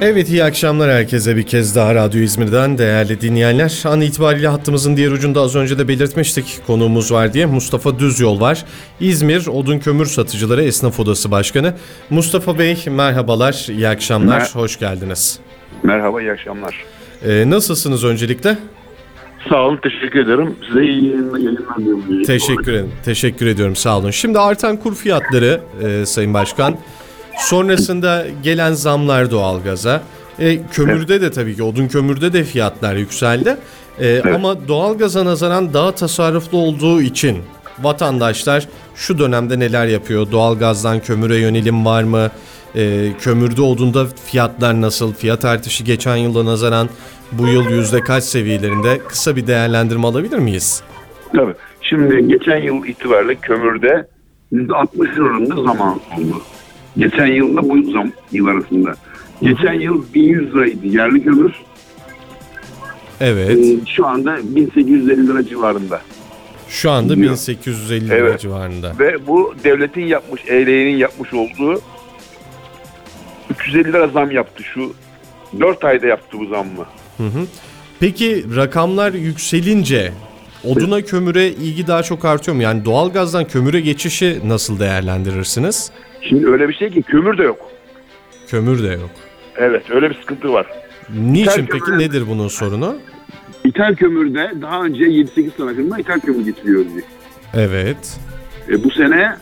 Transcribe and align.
Evet 0.00 0.28
iyi 0.30 0.44
akşamlar 0.44 0.90
herkese 0.90 1.36
bir 1.36 1.42
kez 1.42 1.76
daha 1.76 1.94
Radyo 1.94 2.20
İzmir'den 2.20 2.78
değerli 2.78 3.20
dinleyenler. 3.20 3.82
An 3.86 4.00
itibariyle 4.00 4.48
hattımızın 4.48 4.96
diğer 4.96 5.10
ucunda 5.10 5.40
az 5.40 5.56
önce 5.56 5.78
de 5.78 5.88
belirtmiştik 5.88 6.60
konuğumuz 6.66 7.12
var 7.12 7.32
diye 7.32 7.46
Mustafa 7.46 7.98
Düzyol 7.98 8.40
var. 8.40 8.64
İzmir 9.00 9.46
Odun 9.46 9.78
Kömür 9.78 10.06
Satıcıları 10.06 10.62
Esnaf 10.62 11.00
Odası 11.00 11.30
Başkanı. 11.30 11.74
Mustafa 12.10 12.58
Bey 12.58 12.76
merhabalar, 12.90 13.66
iyi 13.70 13.88
akşamlar, 13.88 14.40
Mer- 14.40 14.54
hoş 14.54 14.78
geldiniz. 14.78 15.38
Merhaba, 15.82 16.22
iyi 16.22 16.32
akşamlar. 16.32 16.84
Ee, 17.26 17.50
nasılsınız 17.50 18.04
öncelikle? 18.04 18.58
Sağ 19.48 19.62
olun, 19.62 19.78
teşekkür 19.82 20.18
ederim. 20.20 20.56
Size 20.68 20.82
iyi 20.84 21.04
yayınlar, 21.04 21.40
diliyorum. 21.78 22.22
Teşekkür 22.26 22.72
ederim. 22.72 22.90
Teşekkür 23.04 23.46
ediyorum. 23.46 23.76
Sağ 23.76 23.98
olun. 23.98 24.10
Şimdi 24.10 24.38
artan 24.38 24.76
kur 24.76 24.94
fiyatları 24.94 25.60
e, 25.82 26.06
Sayın 26.06 26.34
Başkan. 26.34 26.76
Sonrasında 27.38 28.26
gelen 28.42 28.72
zamlar 28.72 29.30
doğalgaza. 29.30 30.02
E, 30.38 30.66
kömürde 30.66 31.20
de 31.20 31.30
tabii 31.30 31.56
ki 31.56 31.62
odun 31.62 31.88
kömürde 31.88 32.32
de 32.32 32.44
fiyatlar 32.44 32.96
yükseldi. 32.96 33.56
E, 34.00 34.22
Ama 34.34 34.68
doğalgaza 34.68 35.24
nazaran 35.24 35.74
daha 35.74 35.92
tasarruflu 35.92 36.58
olduğu 36.58 37.02
için 37.02 37.38
vatandaşlar 37.82 38.68
şu 38.94 39.18
dönemde 39.18 39.58
neler 39.58 39.86
yapıyor? 39.86 40.30
Doğalgazdan 40.32 41.00
kömüre 41.00 41.36
yönelim 41.36 41.84
var 41.86 42.02
mı? 42.02 42.30
E, 42.76 43.12
kömürde 43.20 43.62
odunda 43.62 44.06
fiyatlar 44.26 44.80
nasıl? 44.80 45.14
Fiyat 45.14 45.44
artışı 45.44 45.84
geçen 45.84 46.16
yıla 46.16 46.44
nazaran 46.44 46.88
bu 47.32 47.48
yıl 47.48 47.70
yüzde 47.70 48.00
kaç 48.00 48.24
seviyelerinde? 48.24 48.98
Kısa 49.08 49.36
bir 49.36 49.46
değerlendirme 49.46 50.06
alabilir 50.06 50.38
miyiz? 50.38 50.82
Tabii. 51.36 51.54
Şimdi 51.82 52.28
geçen 52.28 52.56
yıl 52.62 52.84
itibariyle 52.86 53.34
kömürde 53.34 54.06
%60 54.52 55.22
oranında 55.22 55.54
zaman 55.62 56.00
oldu. 56.18 56.42
Geçen 56.98 57.26
yılla 57.26 57.68
bu 57.68 57.90
zam 57.92 58.12
yıl 58.32 58.46
arasında. 58.46 58.94
Geçen 59.42 59.72
yıl 59.72 60.04
1100 60.14 60.54
liraydı 60.54 60.86
yerli 60.86 61.24
kömür. 61.24 61.52
Evet. 63.20 63.50
Ee, 63.50 63.86
şu 63.96 64.06
anda 64.06 64.38
1850 64.42 65.26
lira 65.28 65.46
civarında. 65.46 66.00
Şu 66.68 66.90
anda 66.90 67.12
Bilmiyorum. 67.12 67.38
1850 67.48 68.06
lira 68.06 68.14
Evet. 68.16 68.40
civarında. 68.40 68.92
Ve 68.98 69.26
bu 69.26 69.54
devletin 69.64 70.06
yapmış, 70.06 70.42
EYL'nin 70.46 70.96
yapmış 70.96 71.34
olduğu 71.34 71.80
350 73.50 73.84
lira 73.84 74.08
zam 74.08 74.30
yaptı 74.30 74.62
şu 74.62 74.92
4 75.60 75.84
ayda 75.84 76.06
yaptı 76.06 76.38
bu 76.40 76.46
zammı. 76.46 76.86
Peki 78.00 78.44
rakamlar 78.56 79.12
yükselince 79.12 80.12
oduna 80.64 81.02
kömüre 81.02 81.48
ilgi 81.48 81.86
daha 81.86 82.02
çok 82.02 82.24
artıyor 82.24 82.56
mu? 82.56 82.62
Yani 82.62 82.84
doğalgazdan 82.84 83.44
kömüre 83.44 83.80
geçişi 83.80 84.40
nasıl 84.44 84.80
değerlendirirsiniz? 84.80 85.90
Şimdi 86.22 86.48
öyle 86.48 86.68
bir 86.68 86.74
şey 86.74 86.90
ki 86.90 87.02
kömür 87.02 87.38
de 87.38 87.42
yok. 87.42 87.70
Kömür 88.48 88.82
de 88.82 88.88
yok. 88.88 89.10
Evet 89.56 89.90
öyle 89.90 90.10
bir 90.10 90.14
sıkıntı 90.14 90.52
var. 90.52 90.66
Niçin 91.14 91.42
İthal 91.42 91.56
peki 91.56 91.78
kömüre- 91.78 91.98
nedir 91.98 92.24
bunun 92.28 92.48
sorunu? 92.48 92.96
İthal 93.64 93.94
kömürde 93.94 94.52
daha 94.62 94.82
önce 94.84 95.04
7-8 95.04 95.50
sene 95.56 95.74
firma 95.74 95.98
ithal 95.98 96.20
kömür 96.20 96.44
getiriyordu. 96.44 96.88
Evet. 97.54 98.18
E, 98.68 98.84
bu 98.84 98.90
sene 98.90 99.36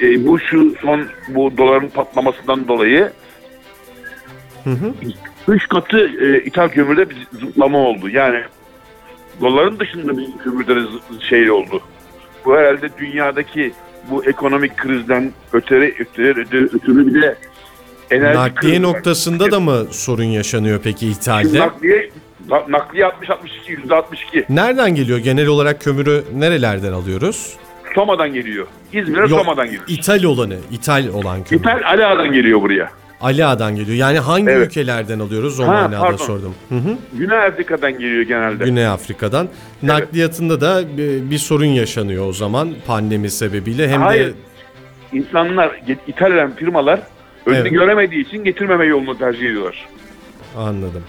e, 0.00 0.26
bu 0.26 0.38
şu 0.40 0.74
son 0.82 1.06
bu 1.28 1.56
doların 1.56 1.88
patlamasından 1.88 2.68
dolayı 2.68 3.12
Hı 4.64 4.70
hı. 4.70 4.92
3 5.48 5.68
katı 5.68 5.98
e, 6.24 6.44
ithal 6.44 6.68
kömürde 6.68 7.10
bir 7.10 7.26
zıplama 7.32 7.78
oldu. 7.78 8.08
Yani 8.08 8.42
doların 9.40 9.78
dışında 9.78 10.18
bir 10.18 10.26
kömürde 10.44 10.74
şey 11.28 11.50
oldu. 11.50 11.80
Bu 12.44 12.56
herhalde 12.56 12.88
dünyadaki 12.98 13.72
bu 14.10 14.24
ekonomik 14.24 14.76
krizden 14.76 15.32
öteri 15.52 15.94
öteri, 15.98 16.30
öteri, 16.40 16.64
ötürü 16.64 17.06
bir 17.06 17.22
de 17.22 17.36
enerji 18.10 18.38
Nakliye 18.38 18.72
krizi 18.74 18.86
var. 18.86 18.92
noktasında 18.92 19.50
da 19.50 19.60
mı 19.60 19.86
sorun 19.90 20.22
yaşanıyor 20.24 20.80
peki 20.84 21.08
ithalde? 21.08 21.58
nakliye 21.58 22.10
na- 22.50 22.64
nakliye 22.68 23.04
60 23.06 23.30
62 23.30 23.72
yüzde 23.72 23.94
62. 23.94 24.44
Nereden 24.48 24.94
geliyor? 24.94 25.18
Genel 25.18 25.46
olarak 25.46 25.80
kömürü 25.80 26.24
nerelerden 26.34 26.92
alıyoruz? 26.92 27.56
Soma'dan 27.94 28.32
geliyor. 28.34 28.66
İzmir'e 28.92 29.28
Soma'dan 29.28 29.66
geliyor. 29.66 29.82
İthal 29.88 30.24
olanı, 30.24 30.56
ithal 30.70 31.08
olan 31.08 31.44
kömür. 31.44 31.60
İthal 31.60 31.80
Ala'dan 31.84 32.32
geliyor 32.32 32.62
buraya. 32.62 32.90
Ali 33.20 33.44
Ağa'dan 33.46 33.76
geliyor. 33.76 33.96
Yani 33.98 34.18
hangi 34.18 34.50
Evet. 34.50 34.66
ülkelerden 34.66 35.18
alıyoruz? 35.18 35.60
O 35.60 35.62
Ha, 35.68 35.72
manada 35.72 36.00
pardon. 36.00 36.16
sordum. 36.16 36.54
Hı 36.68 36.74
hı. 36.74 36.96
Güney 37.12 37.38
Afrika'dan 37.38 37.92
geliyor 37.92 38.22
genelde. 38.22 38.64
Güney 38.64 38.86
Afrika'dan. 38.86 39.48
Nakliyatında 39.82 40.60
da 40.60 40.96
bir, 40.96 41.30
bir 41.30 41.38
sorun 41.38 41.64
yaşanıyor 41.64 42.26
o 42.28 42.32
zaman 42.32 42.74
pandemi 42.86 43.30
sebebiyle. 43.30 43.88
Hem 43.88 44.02
Hayır. 44.02 44.26
de 44.28 44.32
İnsanlar, 45.12 45.68
get- 45.68 45.98
ithal 46.08 46.32
eden 46.32 46.56
firmalar 46.56 47.00
önünü 47.46 47.58
Evet. 47.60 47.72
göremediği 47.72 48.26
için 48.26 48.44
getirmeme 48.44 48.84
yolunu 48.86 49.18
tercih 49.18 49.46
ediyorlar. 49.46 49.88
anladım. 50.56 51.02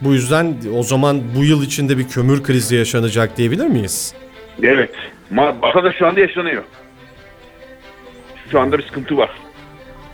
Bu 0.00 0.12
yüzden 0.14 0.54
o 0.76 0.82
zaman 0.82 1.22
bu 1.36 1.44
yıl 1.44 1.62
içinde 1.62 1.98
bir 1.98 2.08
kömür 2.08 2.42
krizi 2.42 2.76
yaşanacak 2.76 3.36
diyebilir 3.36 3.66
miyiz? 3.66 4.14
Evet. 4.62 4.90
Ma 5.30 5.62
Batı'da 5.62 5.92
şu 5.92 6.06
anda 6.06 6.20
yaşanıyor. 6.20 6.62
Şu 8.50 8.60
anda 8.60 8.78
bir 8.78 8.82
sıkıntı 8.82 9.16
var. 9.16 9.30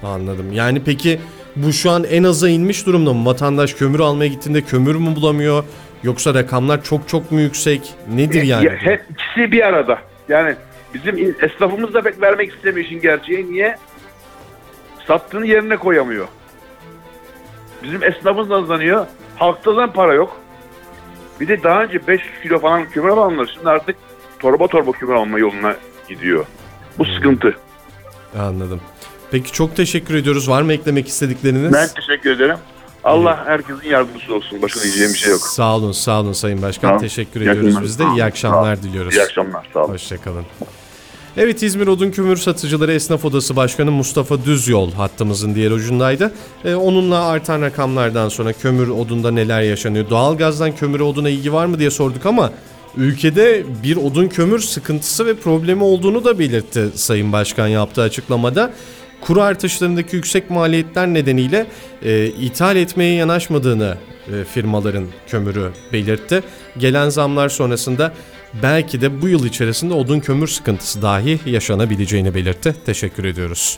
Anladım. 0.02 0.52
Yani 0.52 0.82
peki 0.84 1.20
bu 1.56 1.72
şu 1.72 1.90
an 1.90 2.04
en 2.04 2.24
aza 2.24 2.48
inmiş 2.48 2.86
durumda 2.86 3.12
mı? 3.12 3.26
Vatandaş 3.26 3.74
kömür 3.74 4.00
almaya 4.00 4.26
gittiğinde 4.28 4.62
kömür 4.62 4.94
mü 4.94 5.16
bulamıyor? 5.16 5.64
Yoksa 6.02 6.34
rakamlar 6.34 6.84
çok 6.84 7.08
çok 7.08 7.32
mu 7.32 7.40
yüksek? 7.40 7.94
Nedir 8.14 8.42
yani? 8.42 8.64
Ya, 8.64 8.72
he- 8.72 9.02
ikisi 9.10 9.52
bir 9.52 9.66
arada. 9.66 9.98
Yani 10.28 10.54
bizim 10.94 11.34
esnafımız 11.42 11.94
da 11.94 12.02
pek 12.02 12.22
vermek 12.22 12.52
istemiyor 12.54 12.86
işin 12.86 13.00
gerçeği. 13.00 13.52
Niye? 13.52 13.76
Sattığını 15.06 15.46
yerine 15.46 15.76
koyamıyor. 15.76 16.28
Bizim 17.82 18.04
esnafımız 18.04 18.48
nazlanıyor. 18.48 19.06
Halkta 19.36 19.76
da 19.76 19.92
para 19.92 20.14
yok. 20.14 20.40
Bir 21.40 21.48
de 21.48 21.62
daha 21.62 21.82
önce 21.82 22.06
500 22.06 22.40
kilo 22.42 22.58
falan 22.58 22.90
kömür 22.90 23.08
alanlar 23.08 23.50
şimdi 23.54 23.68
artık 23.68 23.96
torba 24.38 24.66
torba 24.66 24.92
kömür 24.92 25.14
alma 25.14 25.38
yoluna 25.38 25.76
gidiyor. 26.08 26.46
Bu 26.98 27.04
sıkıntı. 27.04 27.56
Anladım. 28.38 28.80
Peki 29.30 29.52
çok 29.52 29.76
teşekkür 29.76 30.14
ediyoruz. 30.14 30.48
Var 30.48 30.62
mı 30.62 30.72
eklemek 30.72 31.08
istedikleriniz? 31.08 31.72
Ben 31.72 31.88
teşekkür 31.88 32.30
ederim. 32.30 32.56
Allah 33.04 33.46
herkesin 33.46 33.88
yardımcısı 33.88 34.34
olsun. 34.34 34.62
Başka 34.62 34.80
diyeceğim 34.82 35.12
bir 35.12 35.18
şey 35.18 35.32
yok. 35.32 35.40
Sağ 35.40 35.76
olun, 35.76 35.92
sağ 35.92 36.20
olun 36.20 36.32
Sayın 36.32 36.62
Başkan. 36.62 36.88
Tamam. 36.88 37.00
Teşekkür 37.02 37.40
İyi 37.40 37.48
ediyoruz 37.50 37.82
biz 37.82 37.98
de. 37.98 38.04
İyi 38.16 38.24
akşamlar 38.24 38.76
Tamam. 38.76 38.90
diliyoruz. 38.90 39.14
İyi 39.14 39.22
akşamlar. 39.22 39.68
Sağ 39.74 39.84
olun. 39.84 39.92
Hoşçakalın. 39.92 40.44
Evet 41.36 41.62
İzmir 41.62 41.86
Odun 41.86 42.10
Kömür 42.10 42.36
Satıcıları 42.36 42.92
Esnaf 42.92 43.24
Odası 43.24 43.56
Başkanı 43.56 43.90
Mustafa 43.90 44.44
Düzyol 44.44 44.92
hattımızın 44.92 45.54
diğer 45.54 45.70
ucundaydı. 45.70 46.32
Ee, 46.64 46.74
onunla 46.74 47.24
artan 47.24 47.62
rakamlardan 47.62 48.28
sonra 48.28 48.52
kömür 48.52 48.88
odunda 48.88 49.30
neler 49.30 49.62
yaşanıyor? 49.62 50.10
Doğalgazdan 50.10 50.76
kömüre 50.76 51.02
oduna 51.02 51.28
ilgi 51.28 51.52
var 51.52 51.66
mı 51.66 51.78
diye 51.78 51.90
sorduk 51.90 52.26
ama 52.26 52.52
ülkede 52.96 53.64
bir 53.82 53.96
odun 53.96 54.28
kömür 54.28 54.58
sıkıntısı 54.58 55.26
ve 55.26 55.34
problemi 55.34 55.82
olduğunu 55.84 56.24
da 56.24 56.38
belirtti 56.38 56.88
Sayın 56.94 57.32
Başkan 57.32 57.68
yaptığı 57.68 58.02
açıklamada. 58.02 58.72
Kuru 59.20 59.42
artışlarındaki 59.42 60.16
yüksek 60.16 60.50
maliyetler 60.50 61.06
nedeniyle 61.06 61.66
e, 62.02 62.26
ithal 62.26 62.76
etmeye 62.76 63.14
yanaşmadığını 63.14 63.96
e, 64.28 64.44
firmaların 64.44 65.06
kömürü 65.26 65.70
belirtti. 65.92 66.42
Gelen 66.78 67.08
zamlar 67.08 67.48
sonrasında 67.48 68.12
belki 68.62 69.00
de 69.00 69.22
bu 69.22 69.28
yıl 69.28 69.46
içerisinde 69.46 69.94
odun 69.94 70.20
kömür 70.20 70.48
sıkıntısı 70.48 71.02
dahi 71.02 71.40
yaşanabileceğini 71.46 72.34
belirtti. 72.34 72.74
Teşekkür 72.86 73.24
ediyoruz. 73.24 73.68